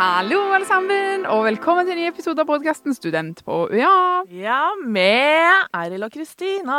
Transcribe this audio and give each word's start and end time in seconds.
Hallo, 0.00 0.38
alle 0.54 0.64
sammen, 0.64 1.26
og 1.28 1.42
velkommen 1.44 1.84
til 1.84 1.92
en 1.92 1.98
ny 2.00 2.06
episode 2.08 2.40
av 2.40 2.48
podkasten 2.48 2.94
Student 2.96 3.42
på 3.44 3.56
UiA. 3.68 4.22
Ja, 4.32 4.70
med 4.80 5.74
Eiril 5.76 6.06
og 6.06 6.14
Kristina. 6.14 6.78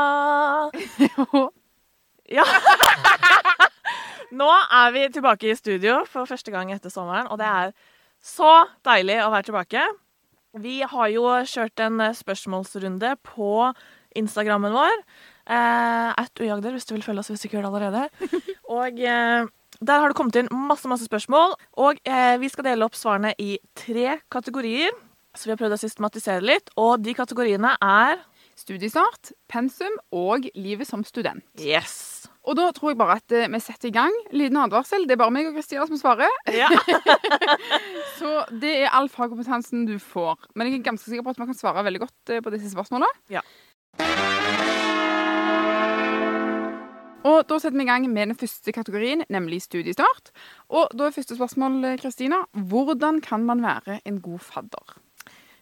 Ja. 2.31 2.45
Nå 4.41 4.47
er 4.49 4.95
vi 4.95 5.05
tilbake 5.13 5.51
i 5.51 5.55
studio 5.59 5.99
for 6.09 6.25
første 6.25 6.49
gang 6.49 6.73
etter 6.73 6.89
sommeren, 6.89 7.29
og 7.29 7.37
det 7.37 7.45
er 7.45 7.77
så 8.25 8.55
deilig 8.89 9.19
å 9.21 9.29
være 9.35 9.51
tilbake. 9.51 9.85
Vi 10.65 10.79
har 10.81 11.13
jo 11.13 11.29
kjørt 11.53 11.85
en 11.85 12.01
spørsmålsrunde 12.17 13.17
på 13.35 13.53
Instagrammen 14.17 14.73
vår. 14.73 15.01
Eh, 15.45 16.09
at 16.25 16.41
uiagder, 16.41 16.73
hvis 16.73 16.89
du 16.89 16.97
vil 16.97 17.05
følge 17.05 17.21
oss 17.21 17.29
hvis 17.35 17.45
du 17.45 17.51
ikke 17.51 17.59
gjør 17.59 17.69
det 17.69 17.73
allerede. 17.75 18.31
Og 18.79 19.05
eh, 19.05 19.51
der 19.81 20.01
har 20.01 20.11
det 20.11 20.17
kommet 20.17 20.37
inn 20.37 20.49
masse 20.69 20.89
masse 20.89 21.07
spørsmål, 21.09 21.55
og 21.81 22.01
eh, 22.05 22.35
vi 22.41 22.49
skal 22.51 22.67
dele 22.69 22.85
opp 22.85 22.97
svarene 22.97 23.33
i 23.41 23.55
tre 23.77 24.19
kategorier. 24.31 24.93
Så 25.31 25.47
vi 25.47 25.53
har 25.53 25.61
prøvd 25.61 25.77
å 25.77 25.79
systematisere 25.79 26.43
litt, 26.43 26.73
og 26.75 27.05
de 27.05 27.15
kategoriene 27.15 27.77
er 27.79 28.19
Studiestart, 28.61 29.31
pensum 29.49 29.93
og 30.13 30.45
livet 30.59 30.85
som 30.85 31.01
student. 31.07 31.41
Yes. 31.57 32.27
Og 32.45 32.57
da 32.57 32.67
tror 32.75 32.91
jeg 32.91 32.99
bare 32.99 33.15
at 33.21 33.33
eh, 33.33 33.49
vi 33.49 33.61
setter 33.63 33.89
i 33.89 33.95
gang. 33.95 34.13
Liten 34.35 34.59
advarsel. 34.61 35.07
Det 35.07 35.15
er 35.15 35.21
bare 35.21 35.33
meg 35.33 35.49
og 35.49 35.57
Kristina 35.57 35.85
som 35.89 35.97
svarer. 35.97 36.29
Ja. 36.53 36.69
Så 38.19 38.43
det 38.61 38.73
er 38.83 38.93
all 38.97 39.09
fagkompetansen 39.13 39.85
du 39.89 39.95
får. 40.01 40.49
Men 40.53 40.69
jeg 40.69 40.79
er 40.79 40.87
ganske 40.91 41.07
sikker 41.07 41.25
på 41.25 41.33
at 41.33 41.41
man 41.41 41.51
kan 41.51 41.57
svare 41.57 41.85
veldig 41.87 42.03
godt 42.03 42.33
eh, 42.33 42.43
på 42.43 42.53
disse 42.53 42.73
spørsmålene. 42.73 43.09
Ja. 43.33 43.41
Og 47.41 47.47
da 47.49 47.57
setter 47.57 47.79
vi 47.79 47.85
i 47.87 47.89
gang 47.89 48.05
med 48.05 48.29
den 48.29 48.37
første 48.37 48.73
kategorien, 48.75 49.23
nemlig 49.33 49.63
studiestart. 49.65 50.29
Og 50.69 50.91
da 50.93 51.07
er 51.07 51.15
første 51.15 51.37
spørsmål, 51.37 51.79
eh, 51.89 51.97
Kristina. 51.97 52.43
Hvordan 52.53 53.21
kan 53.25 53.45
man 53.45 53.63
være 53.65 54.01
en 54.05 54.21
god 54.21 54.39
fadder? 54.39 54.99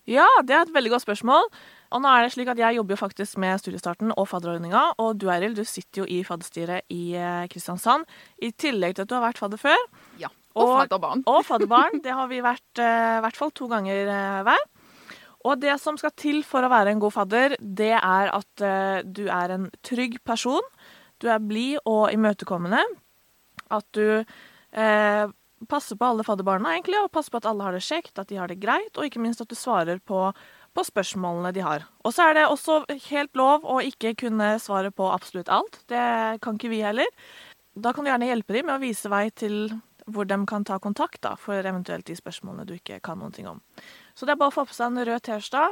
ja, 0.10 0.26
det 0.42 0.56
er 0.56 0.64
et 0.66 0.74
veldig 0.74 0.90
godt 0.90 1.04
spørsmål. 1.06 1.44
Og 1.94 2.02
nå 2.02 2.10
er 2.10 2.24
det 2.26 2.32
slik 2.34 2.50
at 2.50 2.58
jeg 2.58 2.78
jobber 2.80 2.96
jo 2.96 2.98
faktisk 2.98 3.38
med 3.38 3.60
studiestarten 3.62 4.12
og 4.18 4.26
fadderordninga, 4.28 4.96
og 4.98 5.20
du 5.22 5.28
Eiril, 5.30 5.54
du 5.54 5.64
sitter 5.64 6.02
jo 6.02 6.08
i 6.10 6.24
fadderstyret 6.26 6.90
i 6.90 7.14
eh, 7.14 7.46
Kristiansand, 7.52 8.06
i 8.42 8.50
tillegg 8.50 8.96
til 8.96 9.06
at 9.06 9.12
du 9.12 9.16
har 9.20 9.28
vært 9.28 9.42
fadder 9.42 9.62
før. 9.62 9.86
Ja. 10.18 10.32
Og, 10.56 10.66
Og- 10.66 10.76
fadderbarn. 10.82 11.24
Og 11.30 11.46
fadderbarn. 11.46 12.02
Det 12.02 12.12
har 12.12 12.28
vi 12.28 12.42
vært 12.42 12.82
i 12.82 12.90
i 12.90 13.22
hvert 13.22 13.38
fall 13.38 13.52
to 13.54 13.68
ganger 13.70 14.10
uh, 14.10 14.42
hver. 14.48 14.66
Og 15.46 15.60
det 15.62 15.78
som 15.80 15.98
skal 15.98 16.12
til 16.18 16.42
for 16.44 16.66
å 16.66 16.72
være 16.72 16.92
en 16.92 17.00
god 17.00 17.14
fadder, 17.16 17.56
det 17.62 17.94
er 17.94 18.32
at 18.34 18.64
uh, 18.66 19.00
du 19.06 19.28
er 19.30 19.54
en 19.56 19.70
trygg 19.86 20.18
person. 20.26 20.66
Du 21.20 21.28
er 21.32 21.44
blid 21.44 21.80
og 21.90 22.10
imøtekommende. 22.14 22.82
At 23.70 23.86
du 23.96 24.22
eh, 24.22 25.26
passer 25.68 26.00
på 26.00 26.08
alle 26.08 26.24
fadderbarna, 26.24 26.76
egentlig, 26.78 27.00
og 27.04 27.12
passer 27.14 27.34
på 27.34 27.42
at 27.42 27.50
alle 27.50 27.66
har 27.66 27.76
det 27.76 27.84
kjekt, 27.86 28.16
at 28.20 28.30
de 28.32 28.40
har 28.40 28.50
det 28.52 28.62
greit, 28.62 28.92
og 28.96 29.06
ikke 29.06 29.22
minst 29.22 29.44
at 29.44 29.52
du 29.52 29.58
svarer 29.58 30.00
på, 30.00 30.30
på 30.74 30.86
spørsmålene 30.88 31.52
de 31.56 31.66
har. 31.66 31.86
Og 32.08 32.16
så 32.16 32.30
er 32.30 32.38
det 32.38 32.48
også 32.48 32.82
helt 33.10 33.36
lov 33.40 33.68
å 33.68 33.82
ikke 33.84 34.16
kunne 34.24 34.54
svare 34.64 34.94
på 34.96 35.10
absolutt 35.12 35.52
alt. 35.52 35.82
Det 35.92 36.40
kan 36.46 36.58
ikke 36.58 36.72
vi 36.72 36.82
heller. 36.86 37.12
Da 37.76 37.94
kan 37.94 38.06
du 38.06 38.12
gjerne 38.12 38.32
hjelpe 38.32 38.56
dem 38.56 38.70
med 38.70 38.80
å 38.80 38.84
vise 38.84 39.12
vei 39.12 39.28
til 39.30 39.70
hvor 40.10 40.26
de 40.26 40.40
kan 40.50 40.64
ta 40.66 40.80
kontakt 40.82 41.22
da, 41.22 41.36
for 41.38 41.60
eventuelt 41.60 42.08
de 42.08 42.16
spørsmålene 42.18 42.66
du 42.66 42.74
ikke 42.80 42.98
kan 43.06 43.20
noen 43.22 43.36
ting 43.36 43.46
om. 43.50 43.62
Så 44.18 44.26
det 44.26 44.34
er 44.34 44.42
bare 44.42 44.50
å 44.50 44.56
få 44.56 44.66
på 44.66 44.74
seg 44.74 44.90
en 44.90 45.06
rød 45.06 45.22
T-skjorte, 45.28 45.68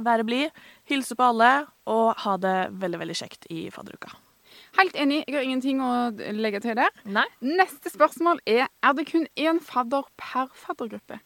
være 0.00 0.24
blid, 0.24 0.64
hilse 0.88 1.16
på 1.18 1.28
alle 1.28 1.50
og 1.90 2.14
ha 2.24 2.38
det 2.40 2.56
veldig, 2.80 3.02
veldig 3.02 3.18
kjekt 3.20 3.50
i 3.52 3.66
fadderuka. 3.74 4.14
Helt 4.78 4.94
enig. 4.94 5.24
Jeg 5.26 5.36
har 5.36 5.46
ingenting 5.46 5.82
å 5.82 5.90
legge 6.36 6.60
til 6.62 6.78
der. 6.78 6.94
Nei? 7.04 7.26
Neste 7.42 7.90
spørsmål 7.92 8.42
er 8.46 8.68
er 8.68 8.94
det 8.96 9.08
kun 9.10 9.26
én 9.36 9.60
fadder 9.64 10.06
per 10.20 10.48
faddergruppe. 10.54 11.20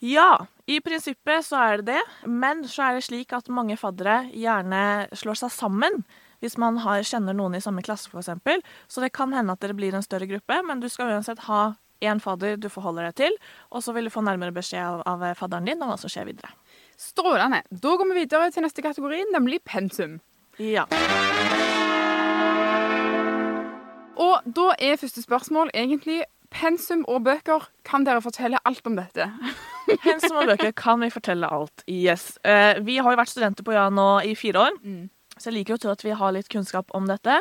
Ja, 0.00 0.46
i 0.64 0.78
prinsippet 0.80 1.44
så 1.44 1.58
er 1.60 1.82
det 1.82 1.92
det, 1.92 2.02
men 2.24 2.62
så 2.64 2.86
er 2.86 2.96
det 2.96 3.04
slik 3.04 3.34
at 3.36 3.50
mange 3.52 3.76
faddere 3.76 4.30
gjerne 4.32 5.10
slår 5.12 5.42
seg 5.42 5.52
sammen 5.52 6.00
hvis 6.40 6.56
man 6.56 6.78
har, 6.80 7.02
kjenner 7.04 7.36
noen 7.36 7.58
i 7.58 7.60
samme 7.60 7.84
klasse 7.84 8.08
f.eks. 8.08 8.64
Så 8.88 9.04
det 9.04 9.12
kan 9.12 9.34
hende 9.36 9.52
at 9.52 9.60
dere 9.60 9.76
blir 9.76 9.92
en 9.92 10.04
større 10.04 10.24
gruppe, 10.30 10.56
men 10.64 10.80
du 10.80 10.88
skal 10.88 11.12
uansett 11.12 11.44
ha 11.50 11.74
én 12.00 12.20
fadder 12.24 12.56
du 12.56 12.70
forholder 12.72 13.10
deg 13.10 13.18
til, 13.20 13.36
og 13.68 13.84
så 13.84 13.92
vil 13.92 14.08
du 14.08 14.14
få 14.14 14.24
nærmere 14.24 14.56
beskjed 14.56 14.80
av, 14.80 15.02
av 15.04 15.26
fadderen 15.36 15.68
din 15.68 15.84
om 15.84 15.92
hva 15.92 16.00
som 16.00 16.08
skjer 16.08 16.30
videre. 16.32 16.54
Strålende. 16.96 17.60
Da 17.68 17.92
går 17.92 18.08
vi 18.08 18.22
videre 18.22 18.48
til 18.54 18.64
neste 18.64 18.84
kategori, 18.84 19.26
nemlig 19.36 19.60
pensum. 19.68 20.16
Ja. 20.56 20.88
Og 24.20 24.44
da 24.44 24.70
er 24.78 25.00
første 25.00 25.22
spørsmål 25.24 25.72
egentlig 25.74 26.22
pensum 26.52 27.04
og 27.08 27.24
bøker. 27.24 27.68
Kan 27.86 28.04
dere 28.04 28.22
fortelle 28.24 28.60
alt 28.68 28.86
om 28.86 28.98
dette? 28.98 29.30
Pensum 30.04 30.38
og 30.42 30.50
bøker 30.52 30.74
kan 30.76 31.00
vi 31.02 31.10
fortelle 31.10 31.48
alt. 31.50 31.84
Yes. 31.90 32.34
Eh, 32.44 32.78
vi 32.84 32.98
har 33.00 33.14
jo 33.14 33.20
vært 33.20 33.32
studenter 33.32 33.66
på 33.66 33.74
Ja 33.74 33.88
nå 33.90 34.10
i 34.26 34.36
fire 34.38 34.66
år, 34.68 34.80
så 35.36 35.48
jeg 35.48 35.60
liker 35.60 35.74
jo 35.74 35.84
til 35.84 35.94
at 35.94 36.04
vi 36.04 36.16
har 36.16 36.34
litt 36.36 36.50
kunnskap 36.52 36.92
om 36.94 37.08
dette. 37.10 37.40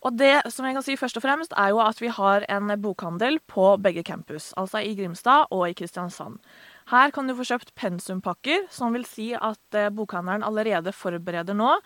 Og 0.00 0.16
det 0.16 0.40
som 0.48 0.64
jeg 0.64 0.74
kan 0.78 0.84
si 0.84 0.96
først 0.96 1.18
og 1.20 1.24
fremst, 1.26 1.52
er 1.60 1.74
jo 1.74 1.80
at 1.84 1.98
vi 2.00 2.08
har 2.08 2.46
en 2.48 2.72
bokhandel 2.80 3.36
på 3.50 3.74
begge 3.84 4.02
campus. 4.06 4.54
Altså 4.56 4.80
i 4.80 4.94
Grimstad 4.96 5.52
og 5.52 5.66
i 5.68 5.74
Kristiansand. 5.76 6.38
Her 6.90 7.12
kan 7.14 7.28
du 7.28 7.36
få 7.36 7.44
kjøpt 7.44 7.74
pensumpakker, 7.78 8.64
som 8.72 8.96
vil 8.96 9.04
si 9.06 9.34
at 9.36 9.76
eh, 9.76 9.92
bokhandelen 9.92 10.46
allerede 10.46 10.94
forbereder 10.96 11.54
nå 11.54 11.76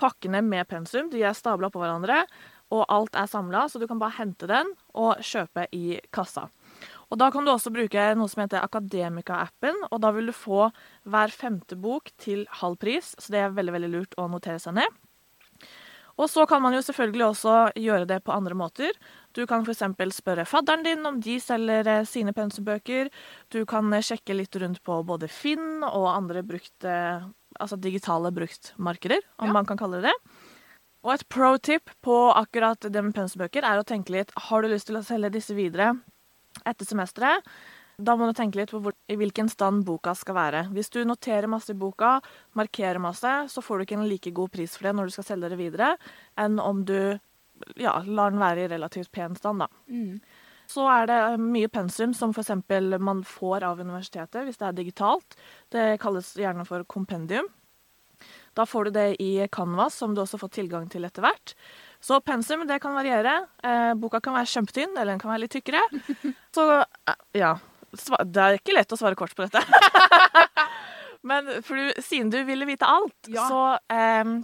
pakkene 0.00 0.42
med 0.44 0.68
pensum. 0.70 1.10
De 1.10 1.24
er 1.24 1.34
stabla 1.36 1.70
på 1.72 1.80
hverandre, 1.82 2.22
og 2.74 2.84
alt 2.90 3.14
er 3.14 3.26
samla, 3.30 3.66
så 3.70 3.78
du 3.78 3.86
kan 3.86 3.98
bare 4.02 4.16
hente 4.18 4.46
den 4.50 4.72
og 4.94 5.20
kjøpe 5.22 5.66
i 5.72 6.00
kassa. 6.12 6.48
Og 7.10 7.18
Da 7.18 7.30
kan 7.30 7.44
du 7.46 7.52
også 7.52 7.70
bruke 7.70 8.02
noe 8.18 8.28
som 8.28 8.42
heter 8.42 8.64
Akademika-appen, 8.66 9.76
og 9.92 10.00
da 10.02 10.10
vil 10.10 10.26
du 10.26 10.32
få 10.34 10.72
hver 11.06 11.30
femte 11.30 11.76
bok 11.78 12.10
til 12.18 12.46
halv 12.60 12.76
pris, 12.82 13.14
så 13.18 13.30
det 13.30 13.38
er 13.44 13.54
veldig 13.54 13.72
veldig 13.76 13.90
lurt 13.92 14.16
å 14.18 14.26
notere 14.28 14.58
seg 14.58 14.74
ned. 14.74 14.88
Og 16.16 16.30
så 16.32 16.46
kan 16.48 16.62
man 16.64 16.72
jo 16.72 16.80
selvfølgelig 16.80 17.26
også 17.26 17.54
gjøre 17.76 18.06
det 18.08 18.22
på 18.24 18.32
andre 18.32 18.56
måter. 18.56 18.90
Du 19.36 19.42
kan 19.46 19.66
f.eks. 19.66 19.82
spørre 20.16 20.46
fadderen 20.48 20.82
din 20.82 21.04
om 21.04 21.18
de 21.20 21.34
selger 21.44 21.86
eh, 21.92 22.04
sine 22.08 22.32
pensumbøker. 22.32 23.10
Du 23.52 23.66
kan 23.68 23.92
eh, 23.92 24.00
sjekke 24.00 24.32
litt 24.34 24.56
rundt 24.56 24.80
på 24.82 24.96
både 25.04 25.28
Finn 25.28 25.84
og 25.84 26.08
andre 26.14 26.40
brukte, 26.42 26.94
altså 27.60 27.76
digitale 27.76 28.32
bruktmarkeder, 28.32 29.20
om 29.44 29.48
Ja. 29.48 29.52
man 29.52 29.66
kan 29.68 29.76
kalle 29.76 30.00
det 30.00 30.08
det. 30.08 30.16
Og 31.06 31.12
et 31.14 31.22
pro 31.30 31.54
tip 31.62 31.92
på 32.02 32.14
akkurat 32.34 32.82
det 32.90 33.02
med 33.04 33.14
pensumbøker 33.14 33.62
er 33.62 33.78
å 33.78 33.86
tenke 33.86 34.10
litt 34.10 34.32
Har 34.48 34.62
du 34.62 34.72
lyst 34.72 34.88
til 34.90 34.98
å 34.98 35.04
selge 35.06 35.30
disse 35.36 35.54
videre 35.54 35.92
etter 36.66 36.88
semesteret? 36.88 37.46
Da 37.96 38.16
må 38.18 38.26
du 38.28 38.34
tenke 38.36 38.58
litt 38.58 38.72
på 38.74 38.80
hvor, 38.82 38.92
i 39.08 39.16
hvilken 39.16 39.48
stand 39.48 39.86
boka 39.86 40.12
skal 40.18 40.36
være. 40.36 40.64
Hvis 40.74 40.90
du 40.92 40.98
noterer 41.08 41.48
masse 41.48 41.72
i 41.72 41.78
boka, 41.78 42.18
markerer 42.58 43.00
masse, 43.00 43.30
så 43.48 43.62
får 43.64 43.78
du 43.78 43.84
ikke 43.86 43.96
en 43.96 44.08
like 44.10 44.32
god 44.36 44.52
pris 44.52 44.74
for 44.76 44.88
det 44.88 44.92
når 44.98 45.08
du 45.08 45.14
skal 45.14 45.28
selge 45.30 45.48
det 45.52 45.56
videre, 45.60 45.94
enn 46.36 46.58
om 46.60 46.82
du 46.84 46.98
ja, 47.80 47.94
lar 48.04 48.34
den 48.34 48.42
være 48.42 48.66
i 48.66 48.68
relativt 48.74 49.08
pen 49.16 49.38
stand. 49.38 49.64
da. 49.64 49.70
Så 50.68 50.84
er 50.92 51.08
det 51.08 51.20
mye 51.40 51.70
pensum 51.72 52.12
som 52.18 52.34
f.eks. 52.36 52.52
man 53.00 53.22
får 53.24 53.64
av 53.64 53.80
universitetet 53.80 54.44
hvis 54.44 54.60
det 54.60 54.68
er 54.68 54.76
digitalt. 54.82 55.38
Det 55.72 55.86
kalles 56.02 56.34
gjerne 56.36 56.66
for 56.68 56.84
kompendium. 56.84 57.48
Da 58.56 58.64
får 58.66 58.88
du 58.88 58.90
det 58.96 59.06
i 59.20 59.30
Canvas, 59.52 59.94
som 60.00 60.14
du 60.16 60.22
også 60.22 60.38
får 60.40 60.52
tilgang 60.56 60.86
til 60.92 61.04
etter 61.04 61.24
hvert. 61.26 61.52
Så 62.00 62.18
pensum 62.24 62.62
det 62.68 62.78
kan 62.80 62.94
variere. 62.96 63.34
Eh, 63.64 63.92
boka 64.00 64.20
kan 64.24 64.36
være 64.38 64.48
kjempetynn, 64.48 64.94
eller 64.96 65.12
den 65.14 65.20
kan 65.20 65.32
være 65.34 65.44
litt 65.44 65.52
tykkere. 65.58 65.82
Så 66.56 66.64
eh, 66.80 67.18
ja. 67.36 67.54
Det 67.96 68.42
er 68.42 68.56
ikke 68.58 68.74
lett 68.76 68.92
å 68.92 68.98
svare 68.98 69.16
kort 69.16 69.32
på 69.36 69.44
dette. 69.46 69.60
Men 71.26 71.46
du, 71.48 71.92
siden 72.04 72.30
du 72.30 72.38
ville 72.48 72.66
vite 72.68 72.86
alt, 72.86 73.14
Ja. 73.32 73.46
så 73.48 73.60
eh, 73.92 74.34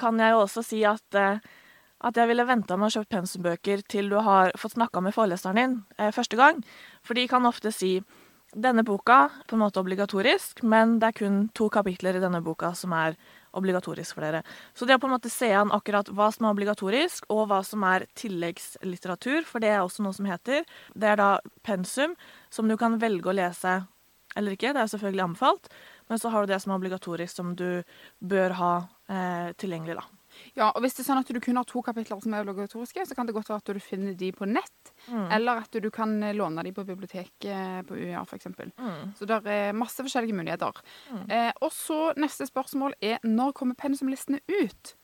kan 0.00 0.18
jeg 0.20 0.34
jo 0.34 0.40
også 0.42 0.62
si 0.66 0.80
at, 0.88 1.16
eh, 1.16 1.38
at 2.04 2.18
jeg 2.18 2.28
ville 2.28 2.44
venta 2.48 2.76
med 2.76 2.90
å 2.90 2.94
kjøpe 2.98 3.14
pensumbøker 3.16 3.84
til 3.88 4.10
du 4.12 4.18
har 4.26 4.50
fått 4.60 4.74
snakka 4.76 5.00
med 5.04 5.14
foreleseren 5.16 5.60
din 5.60 5.76
eh, 5.98 6.10
første 6.12 6.36
gang. 6.40 6.60
For 7.06 7.16
de 7.16 7.26
kan 7.30 7.46
ofte 7.48 7.72
si 7.72 7.94
denne 8.54 8.84
boka 8.86 9.28
på 9.48 9.56
en 9.56 9.62
måte 9.64 9.80
obligatorisk, 9.82 10.62
men 10.62 10.98
det 11.02 11.10
er 11.10 11.18
kun 11.18 11.40
to 11.56 11.68
kapitler 11.72 12.18
i 12.18 12.22
denne 12.22 12.40
boka 12.44 12.72
som 12.78 12.94
er 12.96 13.16
obligatorisk 13.54 14.16
for 14.16 14.26
dere. 14.26 14.42
Så 14.74 14.86
det 14.86 14.96
å 14.96 15.02
på 15.02 15.08
en 15.08 15.14
måte 15.14 15.30
se 15.32 15.50
an 15.54 15.72
akkurat 15.74 16.10
hva 16.10 16.30
som 16.34 16.46
er 16.46 16.54
obligatorisk, 16.56 17.28
og 17.30 17.48
hva 17.50 17.60
som 17.66 17.84
er 17.86 18.06
tilleggslitteratur, 18.18 19.46
for 19.48 19.62
det 19.62 19.72
er 19.74 19.82
også 19.82 20.06
noe 20.06 20.16
som 20.16 20.28
heter, 20.28 20.66
det 20.94 21.10
er 21.12 21.20
da 21.20 21.30
pensum, 21.66 22.16
som 22.50 22.70
du 22.70 22.76
kan 22.80 22.98
velge 23.02 23.30
å 23.30 23.36
lese 23.36 23.82
eller 24.34 24.56
ikke. 24.56 24.72
Det 24.74 24.82
er 24.82 24.90
selvfølgelig 24.90 25.24
anbefalt. 25.28 25.70
Men 26.10 26.20
så 26.20 26.30
har 26.32 26.44
du 26.44 26.52
det 26.52 26.60
som 26.62 26.72
er 26.72 26.80
obligatorisk, 26.80 27.36
som 27.36 27.54
du 27.56 27.82
bør 28.18 28.56
ha 28.58 28.74
eh, 29.08 29.54
tilgjengelig, 29.60 30.00
da. 30.00 30.23
Ja, 30.56 30.70
og 30.74 30.82
Hvis 30.82 30.94
det 30.96 31.04
er 31.04 31.12
sånn 31.12 31.20
at 31.20 31.26
du 31.32 31.40
kun 31.40 31.56
har 31.56 31.64
to 31.64 31.82
kapitler 31.82 32.20
som 32.22 32.34
er 32.34 32.44
obligatoriske, 32.44 33.06
så 33.06 33.14
kan 33.14 33.26
det 33.26 33.34
godt 33.34 33.48
være 33.48 33.56
at 33.62 33.72
du 33.74 33.80
finner 33.80 34.14
de 34.16 34.32
på 34.32 34.46
nett, 34.46 34.92
Mm. 35.08 35.28
eller 35.32 35.56
at 35.64 35.70
du 35.82 35.90
kan 35.90 36.22
eh, 36.22 36.32
låne 36.34 36.62
de 36.64 36.72
på 36.72 36.84
biblioteket 36.86 37.86
på 37.86 37.94
UiA 37.96 38.22
f.eks. 38.24 38.46
Mm. 38.78 39.14
Så 39.18 39.26
det 39.26 39.40
er 39.46 39.72
masse 39.72 40.00
forskjellige 40.02 40.34
muligheter. 40.34 40.72
Mm. 41.12 41.30
Eh, 41.30 41.52
og 41.62 41.70
så 41.72 42.14
Neste 42.16 42.46
spørsmål 42.46 42.92
er 43.02 43.18
når 43.24 43.52
kommer 43.52 43.74
pensumlistene 43.74 44.40
ut? 44.48 44.94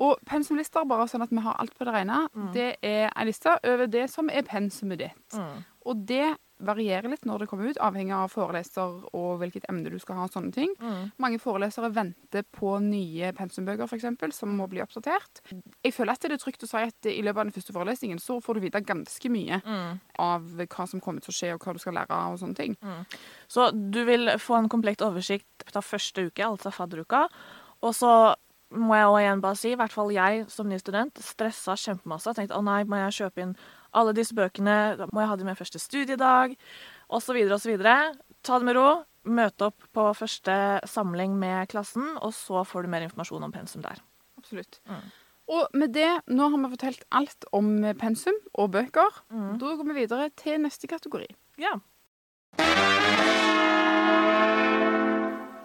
Og 0.00 0.18
pensumlister, 0.26 0.84
bare 0.86 1.08
sånn 1.10 1.22
at 1.24 1.30
vi 1.30 1.40
har 1.42 1.56
alt 1.58 1.74
på 1.76 1.84
det 1.84 1.94
rene, 1.94 2.28
Mm. 2.34 2.52
det 2.54 2.76
er 2.82 3.10
en 3.16 3.26
liste 3.26 3.58
over 3.64 3.86
det 3.88 4.08
som 4.10 4.28
er 4.30 4.42
pensumet 4.42 4.98
ditt. 4.98 5.34
Mm. 5.34 5.64
Og 5.86 6.06
det 6.06 6.36
varierer 6.60 7.08
litt 7.12 7.24
når 7.28 7.44
det 7.44 7.48
kommer 7.50 7.68
ut, 7.70 7.78
avhengig 7.84 8.14
av 8.16 8.30
foreleser 8.32 8.96
og 9.14 9.38
hvilket 9.40 9.66
emne 9.70 9.90
du 9.92 9.98
skal 10.02 10.16
ha. 10.18 10.24
og 10.26 10.32
sånne 10.34 10.52
ting. 10.52 10.72
Mm. 10.80 11.12
Mange 11.22 11.38
forelesere 11.42 11.90
venter 11.94 12.42
på 12.54 12.72
nye 12.82 13.32
pensumbøker, 13.36 13.86
f.eks., 13.86 14.34
som 14.36 14.56
må 14.58 14.66
bli 14.68 14.80
oppdatert. 14.82 15.42
Jeg 15.84 15.94
føler 15.94 16.12
at 16.12 16.20
det 16.26 16.32
er 16.32 16.42
trygt 16.42 16.64
å 16.66 16.70
si 16.70 16.76
at 16.82 17.10
i 17.12 17.22
løpet 17.22 17.38
av 17.38 17.46
den 17.48 17.54
første 17.54 17.72
forelesningen 17.76 18.18
så 18.22 18.40
får 18.42 18.54
du 18.58 18.64
vite 18.66 18.82
ganske 18.84 19.30
mye 19.30 19.62
Mm. 19.64 20.00
av 20.18 20.42
hva 20.66 20.88
som 20.88 21.00
kommer 21.00 21.20
til 21.22 21.30
å 21.32 21.36
skje, 21.38 21.54
og 21.54 21.60
hva 21.62 21.72
du 21.74 21.78
skal 21.78 21.94
lære 21.94 22.18
og 22.32 22.38
sånne 22.42 22.56
ting. 22.56 22.76
Så 23.48 23.70
du 23.72 24.04
vil 24.04 24.28
få 24.38 24.58
en 24.58 24.68
komplett 24.68 25.00
oversikt 25.02 25.76
av 25.76 25.84
første 25.84 26.26
uke, 26.28 26.42
altså 26.44 26.72
fadderuka. 26.74 27.28
Og 27.82 27.94
så 27.94 28.34
må 28.74 28.92
jeg 28.98 29.06
også 29.08 29.20
igjen 29.22 29.40
bare 29.40 29.56
si, 29.56 29.70
i 29.72 29.76
hvert 29.80 29.92
fall 29.94 30.10
jeg 30.12 30.42
som 30.52 30.68
ny 30.68 30.76
student, 30.76 31.14
stressa 31.24 31.72
kjempemasse. 31.78 32.34
Tenkte 32.36 32.58
å 32.58 32.64
nei, 32.64 32.82
må 32.84 32.96
jeg 33.06 33.14
kjøpe 33.22 33.40
inn 33.46 33.54
alle 33.96 34.14
disse 34.16 34.36
bøkene, 34.36 34.96
da 34.98 35.08
må 35.12 35.22
jeg 35.22 35.30
ha 35.30 35.36
dem 35.40 35.48
med 35.48 35.58
første 35.58 35.80
studiedag, 35.80 36.56
osv. 37.08 37.38
osv. 37.54 37.76
Ta 38.44 38.58
det 38.58 38.68
med 38.68 38.76
ro. 38.78 38.88
Møte 39.28 39.68
opp 39.68 39.88
på 39.92 40.04
første 40.16 40.54
samling 40.88 41.34
med 41.36 41.68
klassen, 41.72 42.06
og 42.24 42.32
så 42.36 42.62
får 42.64 42.86
du 42.86 42.92
mer 42.94 43.04
informasjon 43.04 43.44
om 43.44 43.52
pensum 43.52 43.82
der. 43.84 44.00
Absolutt. 44.40 44.80
Mm. 44.88 45.02
Og 45.48 45.76
med 45.80 45.92
det, 45.96 46.08
nå 46.28 46.48
har 46.52 46.60
vi 46.60 46.70
fortalt 46.76 47.04
alt 47.16 47.46
om 47.56 47.70
pensum 48.00 48.36
og 48.54 48.72
bøker. 48.76 49.22
Mm. 49.32 49.54
Da 49.60 49.74
går 49.78 49.88
vi 49.90 49.96
videre 50.02 50.30
til 50.36 50.60
neste 50.64 50.88
kategori. 50.90 51.28
Ja. 51.60 51.78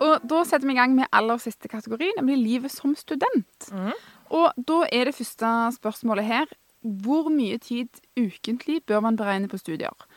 Og 0.03 0.23
da 0.27 0.41
setter 0.47 0.67
vi 0.67 0.75
i 0.75 0.79
gang 0.79 0.95
med 0.95 1.11
aller 1.15 1.39
siste 1.41 1.69
kategori, 1.71 2.13
nemlig 2.17 2.39
livet 2.41 2.73
som 2.73 2.95
student. 2.99 3.69
Mm. 3.71 3.93
Og 4.33 4.65
da 4.67 4.83
er 4.91 5.09
det 5.09 5.15
første 5.15 5.51
spørsmålet 5.77 6.27
her 6.27 6.51
hvor 6.83 7.31
mye 7.31 7.57
tid 7.63 8.03
ukentlig 8.19 8.81
bør 8.87 9.03
man 9.05 9.17
beregne 9.19 9.49
på 9.51 9.59
studier? 9.61 10.07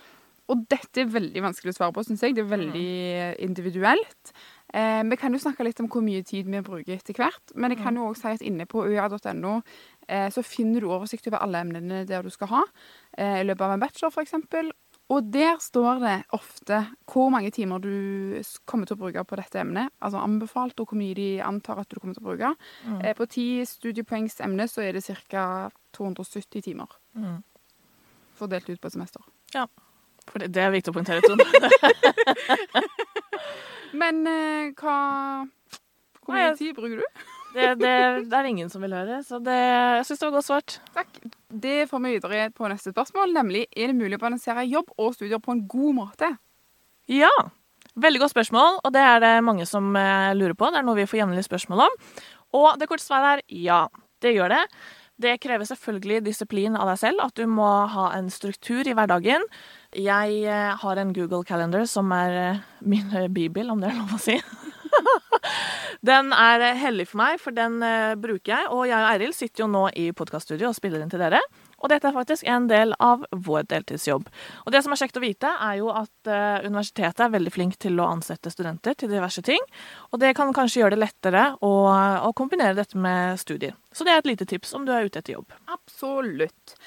Og 0.47 0.63
dette 0.71 1.03
er 1.03 1.11
veldig 1.11 1.43
vanskelig 1.43 1.73
å 1.73 1.77
svare 1.81 1.95
på, 1.95 2.05
syns 2.07 2.23
jeg. 2.23 2.37
Det 2.37 2.45
er 2.45 2.53
veldig 2.53 2.91
individuelt. 3.43 4.31
Eh, 4.75 5.03
vi 5.11 5.19
kan 5.19 5.35
jo 5.35 5.41
snakke 5.43 5.67
litt 5.67 5.81
om 5.83 5.89
hvor 5.91 6.03
mye 6.07 6.23
tid 6.27 6.49
vi 6.51 6.63
bruker 6.63 6.97
etter 6.97 7.17
hvert, 7.19 7.55
men 7.55 7.73
jeg 7.73 7.81
kan 7.83 7.99
jo 7.99 8.09
også 8.11 8.27
si 8.27 8.39
at 8.39 8.47
inne 8.47 8.67
på 8.71 8.83
ua.no 8.83 9.53
eh, 10.09 10.27
så 10.35 10.43
finner 10.47 10.83
du 10.83 10.91
oversikt 10.91 11.29
over 11.31 11.43
alle 11.45 11.63
emnene 11.63 12.03
der 12.07 12.27
du 12.27 12.33
skal 12.35 12.51
ha 12.51 12.63
eh, 13.17 13.41
i 13.41 13.47
løpet 13.47 13.63
av 13.63 13.77
en 13.77 13.85
bachelor, 13.85 14.11
f.eks. 14.11 14.35
Og 15.09 15.23
der 15.31 15.61
står 15.63 16.01
det 16.03 16.15
ofte 16.35 16.81
hvor 17.07 17.29
mange 17.31 17.53
timer 17.55 17.79
du 17.79 18.41
kommer 18.67 18.89
til 18.89 18.97
å 18.97 19.01
bruke 19.05 19.23
på 19.25 19.37
dette 19.39 19.61
emnet. 19.63 19.93
Altså 20.03 20.19
anbefalt, 20.19 20.81
og 20.83 20.89
hvor 20.91 20.99
mye 20.99 21.15
de 21.15 21.27
antar 21.47 21.79
at 21.79 21.89
du 21.93 22.01
kommer 22.01 22.17
til 22.17 22.25
å 22.25 22.31
bruke. 22.33 22.51
Mm. 22.89 22.97
Eh, 23.05 23.15
på 23.15 23.29
ti 23.31 23.45
studiepoengs 23.71 24.41
emne 24.43 24.67
så 24.67 24.83
er 24.83 24.99
det 24.99 25.05
ca. 25.31 25.71
270 25.97 26.63
timer 26.67 26.91
Mm. 27.17 27.39
fordelt 28.37 28.69
ut 28.69 28.81
på 28.81 28.87
et 28.91 28.93
semester. 28.93 29.23
Ja. 29.55 29.67
For 30.29 30.43
det, 30.43 30.51
det 30.53 30.61
er 30.67 30.71
viktig 30.75 30.91
å 30.91 30.97
poengtere, 30.99 31.23
Trond. 31.23 31.41
Men 34.03 34.27
eh, 34.27 34.75
hva 34.77 34.99
Hvor 36.27 36.35
mye 36.35 36.53
tid 36.59 36.75
bruker 36.77 37.01
du? 37.01 37.25
Det, 37.57 37.71
det, 37.81 37.93
det 38.29 38.37
er 38.37 38.45
ingen 38.51 38.69
som 38.69 38.83
vil 38.85 38.93
høre, 38.93 39.23
så 39.25 39.39
det, 39.41 39.55
jeg 39.57 40.05
syns 40.11 40.21
det 40.21 40.27
var 40.27 40.35
godt 40.35 40.49
svart. 40.51 40.75
Takk. 40.93 41.21
Det 41.47 41.87
får 41.87 42.03
vi 42.03 42.17
videre 42.17 42.49
på 42.51 42.67
neste 42.67 42.91
spørsmål, 42.91 43.31
nemlig 43.37 43.67
er 43.71 43.93
det 43.93 43.99
mulig 43.99 44.19
å 44.19 44.25
balansere 44.25 44.65
jobb 44.67 44.91
og 44.99 45.15
studier 45.15 45.39
på 45.39 45.55
en 45.55 45.63
god 45.71 45.95
måte? 45.95 46.33
Ja. 47.11 47.31
Veldig 47.97 48.21
godt 48.21 48.35
spørsmål, 48.35 48.81
og 48.85 48.93
det 48.93 49.01
er 49.01 49.23
det 49.23 49.35
mange 49.47 49.65
som 49.69 49.95
eh, 49.97 50.35
lurer 50.37 50.57
på. 50.59 50.69
Det 50.73 50.83
er 50.83 50.85
noe 50.85 50.99
vi 50.99 51.07
får 51.09 51.23
jevnlig 51.23 51.47
spørsmål 51.47 51.87
om. 51.87 51.97
Og 52.59 52.69
det 52.81 52.89
korte 52.91 53.05
svaret 53.05 53.39
er 53.39 53.63
ja, 53.63 53.87
det 54.21 54.35
gjør 54.35 54.53
det. 54.53 54.63
Det 55.23 55.39
krever 55.41 55.65
selvfølgelig 55.65 56.27
disiplin 56.27 56.77
av 56.77 56.91
deg 56.91 57.01
selv, 57.01 57.23
at 57.25 57.39
du 57.39 57.47
må 57.49 57.69
ha 57.95 58.11
en 58.19 58.29
struktur 58.29 58.85
i 58.85 58.93
hverdagen. 58.93 59.47
Jeg 59.97 60.43
eh, 60.45 60.75
har 60.83 61.01
en 61.01 61.15
Google 61.17 61.47
Calendar 61.47 61.87
som 61.89 62.11
er 62.13 62.41
eh, 62.43 62.65
min 62.83 63.15
bibel, 63.33 63.71
om 63.71 63.81
det 63.81 63.95
er 63.95 64.01
lov 64.03 64.19
å 64.19 64.21
si. 64.21 64.37
den 66.11 66.33
er 66.37 66.65
hellig 66.81 67.09
for 67.11 67.21
meg, 67.21 67.39
for 67.43 67.57
den 67.57 67.79
eh, 67.85 68.15
bruker 68.21 68.53
jeg. 68.53 68.69
Og 68.73 68.85
jeg 68.89 68.99
og 68.99 69.09
Eiril 69.11 69.35
sitter 69.37 69.65
jo 69.65 69.71
nå 69.71 69.87
i 69.99 70.11
podkaststudio 70.17 70.71
og 70.71 70.77
spiller 70.77 71.03
inn 71.03 71.13
til 71.13 71.23
dere. 71.23 71.41
Og 71.83 71.91
dette 71.93 72.09
er 72.09 72.17
faktisk 72.17 72.47
en 72.49 72.69
del 72.71 72.95
av 73.03 73.25
vår 73.31 73.67
deltidsjobb. 73.71 74.29
Og 74.65 74.73
det 74.73 74.81
som 74.85 74.95
er 74.95 75.01
kjekt 75.01 75.19
å 75.21 75.25
vite, 75.25 75.51
er 75.51 75.81
jo 75.81 75.91
at 75.93 76.31
eh, 76.31 76.67
universitetet 76.67 77.27
er 77.27 77.35
veldig 77.35 77.53
flink 77.53 77.77
til 77.83 78.01
å 78.01 78.09
ansette 78.09 78.53
studenter 78.53 78.97
til 78.97 79.13
diverse 79.13 79.45
ting. 79.45 79.61
Og 80.13 80.23
det 80.23 80.33
kan 80.39 80.55
kanskje 80.57 80.83
gjøre 80.83 80.97
det 80.97 81.05
lettere 81.05 81.49
å, 81.61 81.75
å 82.27 82.33
kombinere 82.37 82.79
dette 82.79 82.99
med 82.99 83.37
studier. 83.43 83.77
Så 83.93 84.07
det 84.07 84.15
er 84.15 84.25
et 84.25 84.33
lite 84.33 84.49
tips 84.49 84.75
om 84.77 84.89
du 84.89 84.95
er 84.95 85.09
ute 85.09 85.21
etter 85.21 85.37
jobb. 85.37 85.53
Absolutt. 85.73 86.79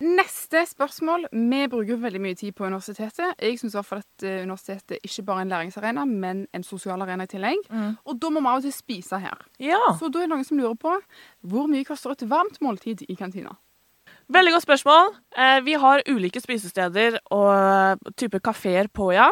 Neste 0.00 0.62
spørsmål. 0.64 1.26
Vi 1.32 1.66
bruker 1.68 1.98
veldig 2.00 2.20
mye 2.24 2.36
tid 2.38 2.54
på 2.56 2.64
universitetet. 2.64 3.34
Jeg 3.36 3.58
syns 3.60 3.74
at 3.76 4.24
eh, 4.24 4.38
universitetet 4.46 5.02
ikke 5.04 5.24
bare 5.28 5.42
er 5.42 5.48
en 5.48 5.52
læringsarena, 5.52 6.04
men 6.08 6.46
en 6.56 6.64
sosial 6.64 7.02
arena 7.04 7.26
i 7.28 7.30
tillegg. 7.30 7.66
Og 8.08 8.16
da 8.16 8.30
må 8.32 8.40
vi 8.40 8.48
av 8.48 8.62
og 8.62 8.64
til 8.64 8.72
spise 8.72 9.20
her. 9.20 9.42
Ja, 9.60 9.80
Så 9.98 10.08
da 10.08 10.22
er 10.22 10.28
det 10.28 10.32
noen 10.32 10.46
som 10.48 10.56
lurer 10.60 10.78
på 10.80 10.94
hvor 11.44 11.68
mye 11.68 11.84
koster 11.84 12.16
et 12.16 12.24
varmt 12.30 12.60
måltid 12.64 13.04
i 13.08 13.14
kantina? 13.18 13.56
veldig 14.30 14.52
godt 14.54 14.62
spørsmål. 14.62 15.08
Eh, 15.36 15.60
vi 15.66 15.72
har 15.74 16.02
ulike 16.08 16.40
spisesteder 16.40 17.18
og 17.34 17.98
type 18.16 18.38
kafeer 18.40 18.86
på, 18.88 19.12
ja. 19.12 19.28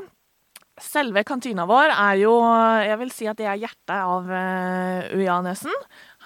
Selve 0.78 1.24
kantina 1.26 1.64
vår 1.66 1.90
er 1.90 2.18
jo 2.20 2.32
Jeg 2.86 2.98
vil 2.98 3.10
si 3.10 3.26
at 3.26 3.36
det 3.38 3.46
er 3.46 3.56
hjertet 3.58 3.94
av 3.96 4.28
UiA-nesen. 5.10 5.72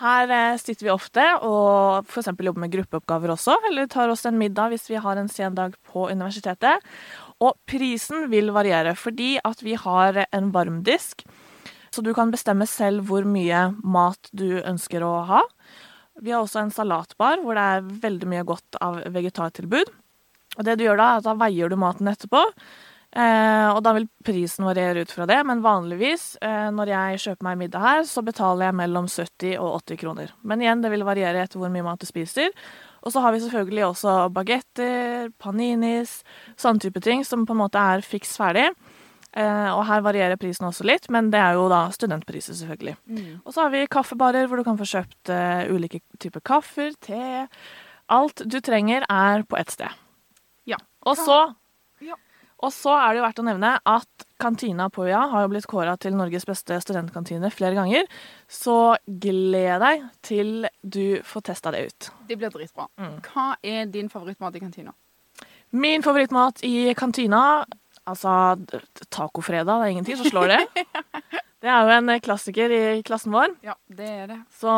Her 0.03 0.33
eh, 0.35 0.59
sitter 0.59 0.89
vi 0.89 0.93
ofte 0.93 1.25
og 1.47 2.09
f.eks. 2.09 2.33
jobber 2.33 2.65
med 2.65 2.73
gruppeoppgaver 2.73 3.35
også, 3.37 3.55
eller 3.71 3.87
tar 3.91 4.11
oss 4.11 4.27
en 4.27 4.39
middag 4.41 4.73
hvis 4.73 4.89
vi 4.91 4.99
har 4.99 5.19
en 5.19 5.31
sen 5.31 5.55
dag 5.59 5.77
på 5.93 6.09
universitetet. 6.11 6.83
Og 7.43 7.55
prisen 7.71 8.27
vil 8.33 8.51
variere, 8.55 8.97
fordi 8.99 9.37
at 9.47 9.63
vi 9.63 9.77
har 9.79 10.25
en 10.25 10.51
varmdisk, 10.55 11.25
så 11.93 12.03
du 12.03 12.13
kan 12.17 12.33
bestemme 12.33 12.67
selv 12.67 13.07
hvor 13.09 13.27
mye 13.29 13.69
mat 13.85 14.31
du 14.33 14.63
ønsker 14.63 15.05
å 15.05 15.15
ha. 15.29 15.43
Vi 16.23 16.33
har 16.33 16.43
også 16.43 16.63
en 16.63 16.75
salatbar 16.75 17.43
hvor 17.43 17.59
det 17.59 17.67
er 17.75 17.91
veldig 18.03 18.31
mye 18.31 18.47
godt 18.49 18.79
av 18.83 19.03
vegetartilbud. 19.13 19.93
Og 20.59 20.67
det 20.67 20.77
du 20.79 20.87
gjør 20.87 20.99
da, 21.01 21.11
er 21.13 21.21
at 21.21 21.29
da 21.29 21.37
veier 21.41 21.73
du 21.73 21.79
maten 21.81 22.11
etterpå. 22.11 22.43
Eh, 23.13 23.69
og 23.69 23.83
da 23.85 23.93
vil 23.93 24.07
prisen 24.25 24.65
variere 24.65 25.03
ut 25.05 25.11
fra 25.13 25.27
det, 25.29 25.37
men 25.45 25.61
vanligvis 25.65 26.39
eh, 26.41 26.71
når 26.73 26.93
jeg 26.95 27.21
kjøper 27.27 27.45
meg 27.45 27.59
middag 27.61 27.85
her, 27.85 28.07
så 28.09 28.23
betaler 28.25 28.71
jeg 28.71 28.79
mellom 28.79 29.11
70 29.11 29.59
og 29.61 29.83
80 29.83 30.01
kroner. 30.01 30.33
Men 30.49 30.65
igjen, 30.65 30.81
det 30.85 30.93
vil 30.95 31.05
variere 31.05 31.43
etter 31.45 31.61
hvor 31.61 31.73
mye 31.75 31.85
mat 31.85 32.01
du 32.01 32.09
spiser. 32.09 32.49
Og 33.03 33.13
så 33.13 33.21
har 33.21 33.35
vi 33.35 33.43
selvfølgelig 33.43 33.85
også 33.91 34.17
bagetter, 34.33 35.29
paninis, 35.43 36.23
sånne 36.57 36.81
type 36.87 37.03
ting 37.05 37.25
som 37.27 37.45
på 37.45 37.53
en 37.53 37.61
måte 37.65 37.83
er 37.83 38.05
fiks 38.07 38.37
ferdig. 38.41 38.71
Eh, 39.33 39.69
og 39.73 39.85
her 39.89 40.03
varierer 40.05 40.41
prisen 40.41 40.69
også 40.69 40.85
litt, 40.89 41.09
men 41.13 41.31
det 41.33 41.41
er 41.41 41.57
jo 41.57 41.69
da 41.73 41.87
studentpriser, 41.93 42.57
selvfølgelig. 42.57 42.97
Og 43.45 43.53
så 43.55 43.65
har 43.65 43.73
vi 43.73 43.87
kaffebarer 43.93 44.49
hvor 44.49 44.61
du 44.61 44.65
kan 44.67 44.81
få 44.81 44.89
kjøpt 44.89 45.33
eh, 45.33 45.73
ulike 45.73 46.03
typer 46.21 46.45
kaffer, 46.45 46.93
te. 47.01 47.47
Alt 48.13 48.45
du 48.45 48.59
trenger 48.65 49.05
er 49.09 49.45
på 49.49 49.57
ett 49.61 49.73
sted. 49.73 50.01
Ja. 50.69 50.81
Og 51.05 51.17
så, 51.21 51.43
Ja. 52.05 52.17
Og 52.63 52.71
så 52.75 52.95
er 52.95 53.13
det 53.13 53.21
jo 53.21 53.25
verdt 53.27 53.41
å 53.43 53.45
nevne 53.47 53.71
at 53.91 54.27
kantina 54.43 54.89
på 54.93 55.05
UiA 55.09 55.21
har 55.33 55.45
jo 55.45 55.51
blitt 55.53 55.67
kåra 55.71 55.97
til 56.01 56.15
Norges 56.19 56.47
beste 56.49 56.79
studentkantine 56.83 57.51
flere 57.55 57.75
ganger. 57.79 58.07
Så 58.51 58.97
gled 59.07 59.83
deg 59.83 60.05
til 60.23 60.69
du 60.83 61.21
får 61.27 61.47
testa 61.51 61.73
det 61.75 61.85
ut. 61.89 62.11
Det 62.31 62.39
blir 62.39 62.53
dritbra. 62.55 62.87
Mm. 63.03 63.17
Hva 63.27 63.47
er 63.67 63.91
din 63.91 64.11
favorittmat 64.13 64.59
i 64.59 64.63
kantina? 64.63 64.95
Min 65.73 66.05
favorittmat 66.05 66.65
i 66.69 66.93
kantina 66.99 67.65
Altså, 68.03 68.59
tacofredag, 69.15 69.79
det 69.79 69.87
er 69.87 69.93
ingen 69.93 70.05
tid, 70.05 70.19
som 70.19 70.27
slår 70.27 70.51
det. 70.51 70.87
Det 71.63 71.71
er 71.71 71.87
jo 71.87 71.93
en 71.95 72.11
klassiker 72.19 72.73
i 72.75 73.03
klassen 73.07 73.31
vår, 73.31 73.53
Ja, 73.63 73.77
det 73.87 74.09
er 74.11 74.25
det. 74.33 74.39
så 74.59 74.73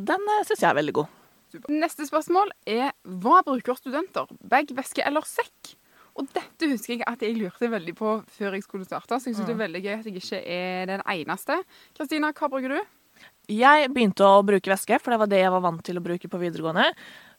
den 0.00 0.22
syns 0.48 0.62
jeg 0.62 0.70
er 0.70 0.78
veldig 0.78 0.94
god. 0.96 1.10
Super. 1.52 1.74
Neste 1.82 2.06
spørsmål 2.08 2.54
er 2.64 2.94
hva 3.04 3.42
bruker 3.44 3.76
studenter? 3.76 4.30
Bag, 4.40 4.72
veske 4.72 5.04
eller 5.04 5.28
sekk? 5.28 5.74
Og 6.18 6.28
dette 6.34 6.68
husker 6.68 6.98
jeg 6.98 7.06
at 7.08 7.22
jeg 7.24 7.38
lurte 7.38 7.70
veldig 7.72 7.94
på 7.96 8.16
før 8.36 8.56
jeg 8.56 8.66
skulle 8.66 8.88
starte, 8.88 9.16
så 9.16 9.30
jeg 9.30 9.38
syns 9.38 9.48
det 9.48 9.54
er 9.54 9.62
veldig 9.62 9.80
gøy 9.84 9.94
at 9.94 10.08
jeg 10.08 10.20
ikke 10.20 10.42
er 10.44 10.90
den 10.90 11.04
eneste. 11.14 11.56
Kristina, 11.96 12.32
hva 12.36 12.50
bruker 12.52 12.76
du? 12.76 12.82
Jeg 13.50 13.88
begynte 13.90 14.26
å 14.26 14.42
bruke 14.46 14.70
væske, 14.70 14.98
for 15.02 15.12
det 15.12 15.20
var 15.22 15.30
det 15.30 15.40
jeg 15.42 15.52
var 15.54 15.64
vant 15.64 15.82
til 15.84 15.98
å 15.98 16.04
bruke 16.04 16.28
på 16.30 16.40
videregående. 16.40 16.92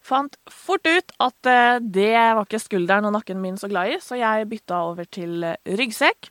Fant 0.04 0.36
fort 0.52 0.84
ut 0.84 1.14
at 1.24 1.50
eh, 1.50 1.78
det 1.80 2.12
var 2.12 2.44
ikke 2.44 2.60
skulderen 2.60 3.08
og 3.08 3.16
nakken 3.16 3.40
min 3.40 3.56
så 3.60 3.70
glad 3.72 3.94
i, 3.94 4.02
så 4.04 4.20
jeg 4.20 4.50
bytta 4.52 4.82
over 4.90 5.08
til 5.08 5.46
eh, 5.48 5.56
ryggsekk. 5.80 6.28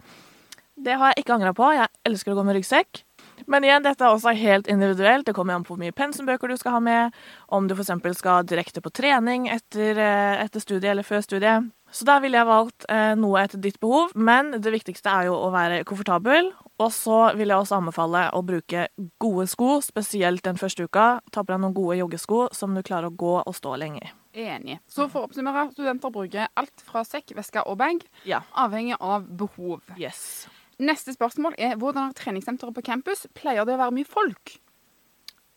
Det 0.82 0.98
har 0.98 1.12
jeg 1.12 1.24
ikke 1.24 1.38
angra 1.38 1.54
på. 1.56 1.70
Jeg 1.76 1.88
elsker 2.08 2.34
å 2.34 2.38
gå 2.40 2.44
med 2.48 2.58
ryggsekk. 2.58 3.02
Men 3.50 3.64
igjen, 3.66 3.84
dette 3.84 4.04
er 4.04 4.12
også 4.12 4.34
helt 4.36 4.68
individuelt. 4.70 5.26
Det 5.26 5.34
kommer 5.36 5.56
an 5.56 5.64
på 5.66 5.74
hvor 5.74 5.80
mye 5.80 5.94
pensumbøker 5.96 6.52
du 6.52 6.56
skal 6.60 6.76
ha 6.76 6.82
med. 6.84 7.16
Om 7.48 7.68
du 7.68 7.74
f.eks. 7.74 7.94
skal 8.18 8.46
direkte 8.48 8.82
på 8.84 8.92
trening 8.94 9.48
etter, 9.52 9.98
eh, 9.98 10.42
etter 10.44 10.62
studiet 10.62 10.92
eller 10.92 11.06
før 11.06 11.24
studiet. 11.24 11.72
Så 11.92 12.06
der 12.08 12.22
ville 12.24 12.38
jeg 12.40 12.48
valgt 12.48 12.86
eh, 12.88 13.12
noe 13.20 13.42
etter 13.42 13.60
ditt 13.60 13.76
behov, 13.82 14.14
men 14.16 14.54
det 14.64 14.72
viktigste 14.72 15.12
er 15.12 15.26
jo 15.28 15.34
å 15.36 15.50
være 15.52 15.82
komfortabel. 15.88 16.48
Og 16.80 16.88
så 16.90 17.18
vil 17.36 17.52
jeg 17.52 17.60
også 17.60 17.76
anbefale 17.78 18.22
å 18.34 18.40
bruke 18.48 18.86
gode 19.20 19.44
sko, 19.52 19.74
spesielt 19.84 20.42
den 20.46 20.56
første 20.58 20.86
uka. 20.88 21.20
Ta 21.30 21.44
på 21.44 21.52
deg 21.52 21.60
noen 21.60 21.76
gode 21.76 21.98
joggesko 22.00 22.46
som 22.56 22.72
du 22.74 22.80
klarer 22.82 23.10
å 23.10 23.14
gå 23.20 23.34
og 23.42 23.54
stå 23.54 23.76
lenge 23.78 24.00
i. 24.00 24.10
Enig. 24.48 24.78
Så 24.88 25.04
for 25.12 25.20
å 25.20 25.28
oppsummere, 25.28 25.66
studenter 25.74 26.10
bruker 26.14 26.48
alt 26.56 26.82
fra 26.88 27.04
sekk, 27.04 27.34
veske 27.36 27.60
og 27.68 27.76
bag, 27.82 28.00
Ja. 28.24 28.40
avhengig 28.56 28.96
av 28.98 29.28
behov. 29.28 29.82
Yes. 30.00 30.48
Neste 30.80 31.12
spørsmål 31.14 31.54
er 31.60 31.76
hvordan 31.76 32.08
har 32.08 32.16
treningssenteret 32.16 32.74
på 32.74 32.82
campus? 32.88 33.26
Pleier 33.36 33.68
det 33.68 33.76
å 33.76 33.82
være 33.84 33.92
mye 34.00 34.08
folk? 34.08 34.56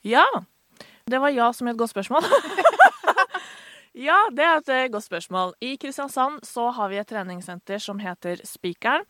Ja. 0.03 0.25
Det 1.07 1.21
var 1.21 1.31
ja 1.31 1.47
som 1.55 1.71
et 1.71 1.77
godt 1.79 1.95
spørsmål. 1.95 2.27
ja, 3.95 4.17
det 4.35 4.43
er 4.43 4.57
et 4.59 4.71
eh, 4.73 4.87
godt 4.91 5.07
spørsmål. 5.07 5.53
I 5.63 5.75
Kristiansand 5.79 6.43
så 6.43 6.69
har 6.75 6.91
vi 6.91 6.99
et 6.99 7.07
treningssenter 7.07 7.79
som 7.79 8.01
heter 8.03 8.41
Spikeren. 8.43 9.05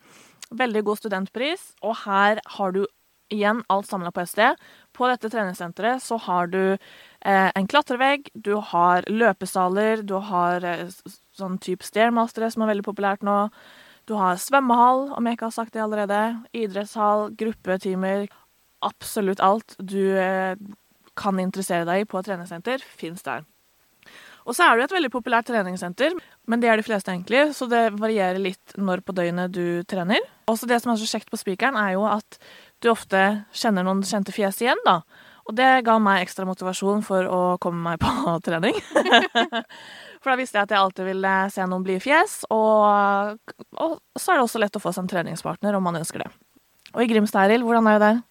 Veldig 0.54 0.84
god 0.86 1.00
studentpris, 1.00 1.72
og 1.82 1.96
her 2.04 2.38
har 2.54 2.74
du 2.76 2.84
igjen 3.34 3.64
alt 3.72 3.88
samla 3.88 4.12
på 4.14 4.22
et 4.22 4.30
sted. 4.30 4.60
På 4.94 5.08
dette 5.10 5.30
treningssenteret 5.32 6.02
så 6.02 6.18
har 6.28 6.50
du 6.52 6.60
eh, 6.76 7.50
en 7.50 7.66
klatrevegg, 7.66 8.30
du 8.34 8.54
har 8.72 9.06
løpesaler, 9.10 10.04
du 10.06 10.16
har 10.28 10.64
eh, 10.64 10.86
sånn 11.36 11.58
type 11.62 11.86
stairmastere 11.86 12.52
som 12.54 12.62
er 12.64 12.72
veldig 12.74 12.86
populært 12.86 13.26
nå. 13.26 13.48
Du 14.06 14.14
har 14.20 14.38
svømmehall, 14.38 15.08
om 15.18 15.26
jeg 15.26 15.34
ikke 15.34 15.48
har 15.48 15.56
sagt 15.58 15.74
det 15.74 15.82
allerede. 15.82 16.20
Idrettshall, 16.54 17.32
gruppetimer. 17.34 18.28
Absolutt 18.86 19.42
alt 19.42 19.74
du 19.82 20.14
eh, 20.14 20.54
kan 21.18 21.42
interessere 21.42 21.88
deg 21.88 22.04
i 22.04 22.08
på 22.08 22.22
et 22.22 22.30
treningssenter, 22.30 22.86
fins 22.86 23.26
der. 23.26 23.42
Og 24.46 24.54
så 24.54 24.62
er 24.62 24.76
det 24.76 24.84
jo 24.84 24.86
et 24.86 24.94
veldig 24.94 25.10
populært 25.10 25.48
treningssenter, 25.50 26.14
men 26.46 26.62
det 26.62 26.70
er 26.70 26.78
de 26.78 26.86
fleste 26.86 27.10
egentlig, 27.10 27.48
så 27.56 27.66
det 27.70 27.88
varierer 27.98 28.38
litt 28.38 28.76
når 28.78 29.02
på 29.02 29.14
døgnet 29.16 29.50
du 29.54 29.82
trener. 29.90 30.22
Også 30.46 30.68
det 30.70 30.78
som 30.82 30.92
er 30.92 31.00
så 31.00 31.08
kjekt 31.10 31.32
på 31.32 31.40
Spikeren, 31.40 31.78
er 31.78 31.96
jo 31.96 32.04
at 32.06 32.38
du 32.84 32.92
ofte 32.92 33.22
kjenner 33.56 33.86
noen 33.86 34.04
kjente 34.06 34.34
fjes 34.34 34.62
igjen, 34.62 34.78
da. 34.86 35.00
Og 35.46 35.54
det 35.58 35.66
ga 35.86 35.96
meg 36.02 36.24
ekstra 36.24 36.46
motivasjon 36.46 37.02
for 37.06 37.26
å 37.26 37.40
komme 37.62 37.82
meg 37.82 38.00
på 38.02 38.36
trening. 38.46 38.78
for 40.22 40.30
da 40.30 40.38
visste 40.38 40.60
jeg 40.60 40.68
at 40.68 40.76
jeg 40.76 40.82
alltid 40.82 41.10
ville 41.10 41.34
se 41.54 41.66
noen 41.66 41.86
blide 41.86 42.06
fjes, 42.06 42.38
og, 42.54 43.42
og 43.82 43.98
så 44.14 44.32
er 44.32 44.38
det 44.38 44.46
også 44.46 44.62
lett 44.62 44.78
å 44.78 44.82
få 44.82 44.94
seg 44.94 45.06
en 45.06 45.12
treningspartner 45.16 45.78
om 45.78 45.86
man 45.90 45.98
ønsker 45.98 46.22
det. 46.22 46.30
Og 46.94 47.02
i 47.02 47.10
Grimstad, 47.10 47.50
Eril, 47.50 47.66
hvordan 47.66 47.90
er 47.90 47.98
det 47.98 48.06
der? 48.06 48.24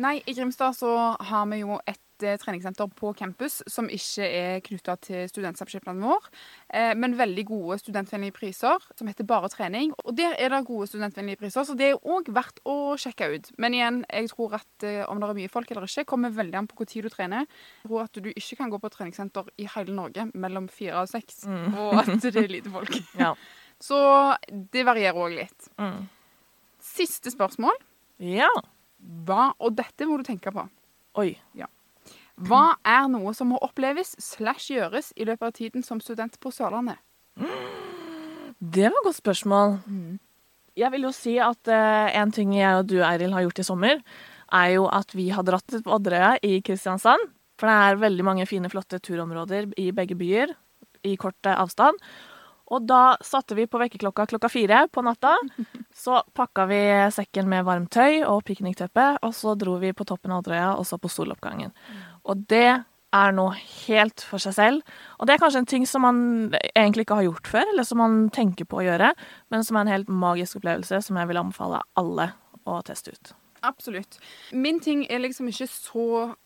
Nei, 0.00 0.18
i 0.26 0.34
Grimstad 0.34 0.74
så 0.78 1.14
har 1.30 1.46
vi 1.50 1.62
jo 1.62 1.78
et 1.86 2.00
eh, 2.26 2.36
treningssenter 2.40 2.88
på 2.96 3.12
campus 3.18 3.60
som 3.70 3.88
ikke 3.90 4.26
er 4.26 4.62
knytta 4.64 4.96
til 5.04 5.28
studentsamskipnaden 5.30 6.02
vår, 6.04 6.28
eh, 6.74 6.92
men 6.98 7.16
veldig 7.18 7.44
gode 7.48 7.78
studentvennlige 7.82 8.36
priser, 8.36 8.86
som 8.98 9.10
heter 9.10 9.28
Bare 9.30 9.50
trening. 9.52 9.94
Og 10.04 10.16
der 10.18 10.34
er 10.38 10.52
det 10.52 10.64
gode 10.68 10.88
studentvennlige 10.90 11.40
priser, 11.42 11.66
så 11.66 11.76
det 11.78 11.92
er 11.92 12.00
òg 12.04 12.30
verdt 12.34 12.62
å 12.68 12.96
sjekke 13.00 13.30
ut. 13.34 13.50
Men 13.60 13.76
igjen, 13.76 14.02
jeg 14.10 14.32
tror 14.32 14.58
at 14.60 14.86
eh, 14.86 15.02
om 15.08 15.20
det 15.20 15.30
er 15.30 15.40
mye 15.40 15.52
folk 15.52 15.70
eller 15.70 15.88
ikke, 15.88 16.06
kommer 16.10 16.34
veldig 16.34 16.60
an 16.62 16.70
på 16.70 16.80
hvor 16.80 16.90
tid 16.90 17.06
du 17.06 17.12
trener. 17.12 17.48
Jeg 17.84 17.90
tror 17.90 18.06
at 18.06 18.22
du 18.22 18.30
ikke 18.34 18.60
kan 18.60 18.72
gå 18.72 18.80
på 18.82 18.92
treningssenter 18.94 19.50
i 19.60 19.68
hele 19.76 19.96
Norge 19.96 20.28
mellom 20.34 20.68
fire 20.72 21.04
og 21.04 21.10
seks, 21.10 21.44
og 21.46 22.00
at 22.02 22.16
det 22.22 22.36
er 22.36 22.50
lite 22.50 22.72
folk. 22.72 22.96
Ja. 23.20 23.34
Så 23.80 23.96
det 24.50 24.84
varierer 24.84 25.16
òg 25.16 25.32
litt. 25.38 25.70
Mm. 25.80 26.04
Siste 26.84 27.32
spørsmål. 27.32 27.76
Ja. 28.20 28.50
Hva, 29.00 29.50
og 29.56 29.76
dette 29.78 30.08
må 30.08 30.20
du 30.20 30.26
tenke 30.26 30.52
på. 30.52 30.66
Oi. 31.20 31.32
Hva 32.48 32.76
er 32.88 33.08
noe 33.12 33.34
som 33.36 33.50
må 33.52 33.58
oppleves 33.60 34.14
slash 34.22 34.70
gjøres 34.72 35.12
i 35.16 35.26
løpet 35.28 35.46
av 35.46 35.56
tiden 35.56 35.84
som 35.84 36.00
student 36.00 36.38
på 36.40 36.52
Sørlandet? 36.54 37.00
Det 38.60 38.88
var 38.88 38.96
et 38.96 39.06
godt 39.06 39.20
spørsmål. 39.20 39.76
Jeg 40.78 40.92
vil 40.94 41.04
jo 41.04 41.12
si 41.12 41.36
at 41.42 41.68
eh, 41.72 42.16
en 42.20 42.32
ting 42.32 42.54
jeg 42.56 42.80
og 42.80 42.88
du, 42.88 42.98
Eiril, 43.04 43.34
har 43.36 43.44
gjort 43.44 43.60
i 43.60 43.66
sommer, 43.66 44.00
er 44.50 44.72
jo 44.76 44.88
at 44.90 45.12
vi 45.14 45.28
har 45.34 45.44
dratt 45.46 45.76
ut 45.76 45.84
på 45.84 45.94
Odderøya 45.96 46.38
i 46.46 46.58
Kristiansand. 46.64 47.28
For 47.60 47.68
det 47.68 47.76
er 47.76 48.02
veldig 48.02 48.24
mange 48.24 48.48
fine, 48.48 48.70
flotte 48.72 49.00
turområder 49.04 49.68
i 49.80 49.90
begge 49.92 50.16
byer 50.16 50.54
i 51.04 51.16
kort 51.20 51.48
eh, 51.48 51.56
avstand. 51.56 52.00
Og 52.70 52.84
da 52.86 53.16
satte 53.26 53.56
vi 53.58 53.66
på 53.66 53.80
vekkerklokka 53.82 54.28
klokka 54.30 54.48
fire 54.52 54.84
på 54.92 55.02
natta. 55.02 55.34
Så 56.04 56.20
pakka 56.38 56.68
vi 56.70 56.80
sekken 57.12 57.50
med 57.50 57.66
varmt 57.66 57.90
tøy 57.92 58.22
og 58.22 58.44
piknikteppe, 58.46 59.16
og 59.26 59.34
så 59.36 59.56
dro 59.58 59.74
vi 59.82 59.90
på 59.92 60.06
toppen 60.06 60.32
av 60.32 60.40
Odderøya 60.40 60.68
og 60.78 60.86
så 60.88 60.96
på 61.02 61.10
soloppgangen. 61.10 61.74
Og 62.24 62.46
det 62.50 62.84
er 63.12 63.32
noe 63.34 63.56
helt 63.88 64.22
for 64.22 64.38
seg 64.38 64.54
selv. 64.54 64.82
Og 65.18 65.26
det 65.26 65.34
er 65.34 65.40
kanskje 65.42 65.58
en 65.64 65.66
ting 65.66 65.86
som 65.88 66.04
man 66.06 66.20
egentlig 66.76 67.02
ikke 67.08 67.16
har 67.18 67.26
gjort 67.26 67.46
før, 67.50 67.66
eller 67.72 67.82
som 67.88 67.98
man 67.98 68.30
tenker 68.30 68.64
på 68.70 68.78
å 68.78 68.86
gjøre, 68.86 69.12
men 69.50 69.64
som 69.66 69.76
er 69.76 69.80
en 69.88 69.94
helt 69.96 70.08
magisk 70.08 70.60
opplevelse 70.60 71.00
som 71.02 71.16
jeg 71.18 71.26
vil 71.32 71.40
anbefale 71.42 71.80
alle 71.98 72.28
å 72.70 72.78
teste 72.86 73.10
ut. 73.16 73.32
Absolutt. 73.66 74.16
Min 74.56 74.78
ting 74.80 75.02
er 75.10 75.18
liksom 75.20 75.48
ikke 75.50 75.66
så 75.68 76.04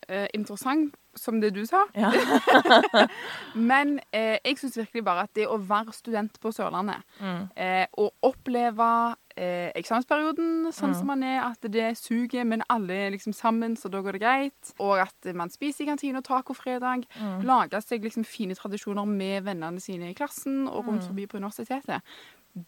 eh, 0.08 0.26
interessant 0.34 0.96
som 1.14 1.36
det 1.40 1.52
du 1.54 1.60
sa, 1.68 1.84
Ja. 1.94 2.08
men 3.54 3.98
eh, 4.10 4.38
jeg 4.44 4.58
syns 4.58 4.78
virkelig 4.80 5.04
bare 5.06 5.26
at 5.28 5.34
det 5.36 5.46
å 5.46 5.58
være 5.62 5.92
student 5.94 6.40
på 6.42 6.50
Sørlandet, 6.54 7.04
Mm. 7.20 7.48
eh, 7.56 7.86
og 7.98 8.14
oppleve 8.22 8.88
eh, 9.36 9.72
eksamensperioden 9.74 10.68
sånn 10.72 10.90
Mm. 10.90 10.94
som 10.98 11.06
man 11.06 11.22
er, 11.22 11.40
at 11.42 11.60
det 11.70 11.96
suger, 11.98 12.44
men 12.46 12.62
alle 12.70 12.90
er 12.94 13.10
liksom 13.10 13.32
sammen, 13.34 13.76
så 13.76 13.90
da 13.90 14.00
går 14.00 14.12
det 14.12 14.20
greit, 14.22 14.74
og 14.78 14.98
at 14.98 15.34
man 15.34 15.48
spiser 15.50 15.82
i 15.84 15.86
kantina 15.86 16.22
tacofredag, 16.22 17.04
Mm. 17.20 17.42
lager 17.44 17.80
seg 17.80 18.02
liksom 18.02 18.24
fine 18.24 18.54
tradisjoner 18.54 19.06
med 19.06 19.44
vennene 19.44 19.80
sine 19.80 20.10
i 20.10 20.14
klassen 20.14 20.68
og 20.68 20.86
rundt 20.86 21.02
Mm. 21.02 21.08
forbi 21.08 21.26
på 21.26 21.38
universitetet. 21.38 22.00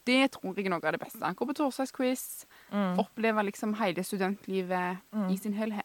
Det 0.04 0.32
tror 0.32 0.56
jeg 0.56 0.66
er 0.66 0.70
noe 0.70 0.80
av 0.84 0.92
det 0.92 1.00
beste. 1.00 1.20
Gå 1.20 1.46
på 1.46 1.54
torsdagsquiz, 1.54 2.44
Mm. 2.72 2.98
oppleve 2.98 3.44
liksom 3.44 3.74
hele 3.76 4.02
studentlivet 4.02 4.98
Mm. 5.14 5.30
i 5.30 5.36
sin 5.36 5.52
helhet. 5.54 5.84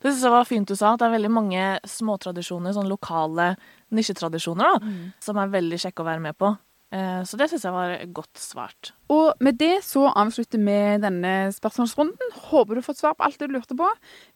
Det 0.00 0.10
synes 0.12 0.22
jeg 0.22 0.30
var 0.32 0.44
fint 0.44 0.66
du 0.66 0.74
sa, 0.74 0.94
at 0.94 0.98
det 1.00 1.06
er 1.06 1.18
veldig 1.18 1.30
mange 1.30 1.78
småtradisjoner, 1.84 2.72
sånn 2.74 2.88
lokale 2.88 3.56
nisjetradisjoner, 3.92 4.80
da, 4.80 5.10
som 5.20 5.36
er 5.36 5.48
veldig 5.48 5.78
kjekke 5.78 6.02
å 6.02 6.06
være 6.06 6.20
med 6.20 6.38
på. 6.38 6.58
Eh, 6.90 7.22
Så 7.24 7.36
det 7.36 7.50
syns 7.50 7.64
jeg 7.66 7.72
var 7.74 7.98
godt 8.16 8.38
svart. 8.40 8.92
Og 9.12 9.34
med 9.44 9.58
det 9.60 9.82
så 9.84 10.06
avslutter 10.08 10.60
vi 10.60 10.76
denne 11.02 11.52
spørsmålsrunden. 11.52 12.32
Håper 12.48 12.74
du 12.74 12.80
har 12.80 12.86
fått 12.86 13.00
svar 13.00 13.14
på 13.16 13.24
alt 13.26 13.38
det 13.38 13.48
du 13.50 13.56
lurte 13.56 13.76
på. 13.76 13.88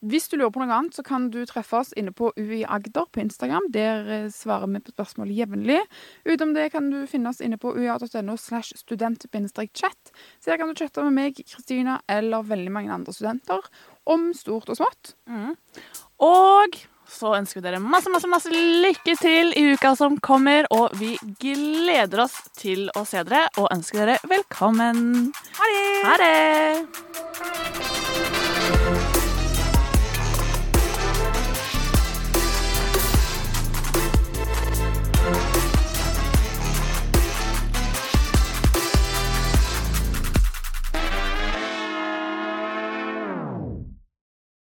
Hvis 0.05 0.29
du 0.29 0.37
lurer 0.37 0.51
på 0.53 0.61
noe 0.61 0.73
annet, 0.73 0.93
så 0.93 1.03
kan 1.05 1.29
du 1.33 1.39
treffe 1.49 1.79
oss 1.79 1.93
inne 1.97 2.13
på 2.13 2.29
UI 2.37 2.63
Agder 2.65 3.09
på 3.09 3.23
Instagram. 3.25 3.71
Der 3.73 4.05
eh, 4.05 4.29
svarer 4.29 4.69
vi 4.69 4.83
på 4.85 4.93
spørsmål 4.93 5.33
jevnlig. 5.33 5.81
Utom 6.29 6.53
det 6.53 6.71
kan 6.75 6.91
du 6.93 7.07
finne 7.09 7.29
oss 7.33 7.41
inne 7.41 7.57
på 7.57 7.73
ua.no 7.73 8.37
slash 8.37 8.73
student-chat. 8.77 10.13
Så 10.39 10.51
der 10.51 10.57
kan 10.57 10.69
du 10.69 10.77
chatte 10.77 11.01
med 11.09 11.17
meg, 11.17 11.41
Kristina 11.49 12.01
eller 12.07 12.45
veldig 12.45 12.71
mange 12.71 12.93
andre 12.93 13.13
studenter 13.13 13.65
om 14.05 14.29
stort 14.37 14.69
og 14.69 14.77
smått. 14.77 15.15
Og 16.21 16.77
så 17.13 17.35
ønsker 17.37 17.61
vi 17.61 17.65
dere 17.67 17.81
masse, 17.83 18.11
masse, 18.13 18.29
masse 18.29 18.51
lykke 18.53 19.15
til 19.21 19.53
i 19.59 19.65
uka 19.73 19.93
som 19.99 20.17
kommer, 20.23 20.67
og 20.73 20.95
vi 20.99 21.15
gleder 21.41 22.25
oss 22.25 22.39
til 22.59 22.89
å 22.97 23.05
se 23.07 23.23
dere 23.27 23.47
og 23.61 23.69
ønsker 23.73 24.03
dere 24.03 24.17
velkommen. 24.29 25.29
Ha 25.59 25.73
det! 25.73 25.85
Ha 26.07 26.15
det! 26.23 28.02